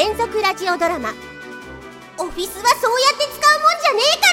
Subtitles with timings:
[0.00, 1.10] 連続ラジオドラマ。
[2.16, 4.30] オフィスはそうやって使うもんじゃねえか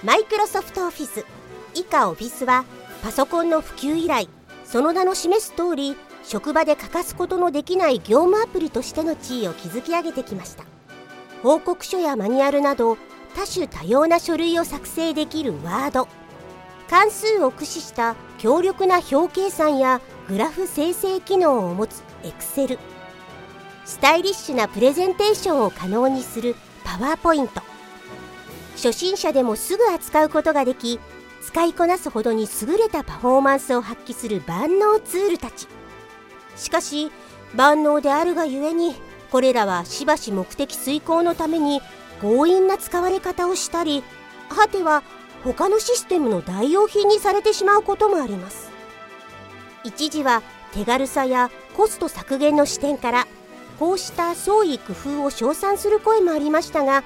[0.00, 0.06] ら！
[0.06, 1.26] マイクロソフトオフィス。
[1.74, 2.64] 以下オフィスは
[3.02, 4.30] パソコンの普及以来
[4.64, 5.94] その名の示す通り
[6.28, 10.64] 職場で欠かすことのできない業務アプリとしての地位を築き上げてきました。
[11.42, 12.98] 報告書やマニュアルなど
[13.34, 16.06] 多種多様な書類を作成できるワード。
[16.90, 22.78] 関数を駆使した強力な表計算やグラフ生成機能を持つ Excel
[23.86, 27.62] スタイリッシュなプレゼンテーションを可能にするパワーポイント。
[28.76, 31.00] 初心者でもすぐ扱うことができ
[31.40, 35.66] 使いこなすほどに優れたパフォーマンスを発揮する万能ツールたち。
[36.58, 37.10] しかし
[37.54, 38.94] 万能であるがゆえに
[39.30, 41.80] これらはしばし目的遂行のために
[42.20, 44.02] 強引な使われ方をしたり
[44.48, 45.02] 果ては
[45.44, 48.68] 他のシステムの代用品にされてしまうこともあります。
[49.84, 50.42] 一時は
[50.72, 53.26] 手軽さやコスト削減の視点から
[53.78, 57.04] こうした創意工夫を称賛する声もありましたが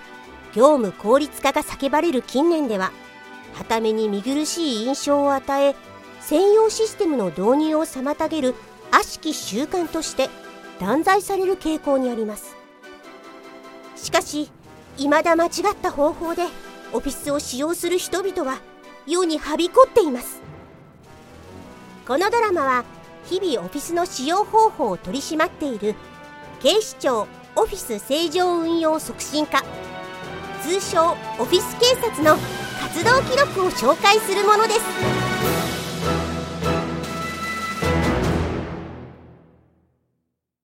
[0.55, 2.91] 業務効率化が叫ばれる近年では
[3.53, 5.77] はために見苦しい印象を与え
[6.21, 8.55] 専用システムの導入を妨げる
[8.93, 10.29] 悪しき習慣として
[10.79, 12.55] 断罪される傾向にあります。
[13.97, 14.51] しかし
[14.97, 16.43] 未だ間違った方法で
[16.93, 18.59] オフィスを使用する人々は
[19.07, 20.41] 世にはびこっています。
[22.07, 22.85] このドラマは
[23.25, 25.95] 日々オフィスの使用方法を取り締まっている
[26.61, 27.27] 警視庁
[27.57, 29.63] オフィス正常運用促進課
[30.63, 32.37] 通称オフィス警察の
[32.81, 35.82] 活動記録を紹介するものです。